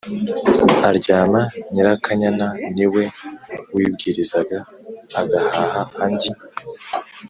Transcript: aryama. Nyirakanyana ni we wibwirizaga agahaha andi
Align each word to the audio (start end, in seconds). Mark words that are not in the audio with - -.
aryama. 0.89 1.41
Nyirakanyana 1.71 2.47
ni 2.75 2.85
we 2.93 3.03
wibwirizaga 3.73 4.57
agahaha 5.21 5.81
andi 6.03 6.29